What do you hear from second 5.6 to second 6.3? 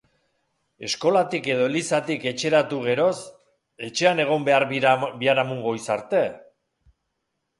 goiz arte!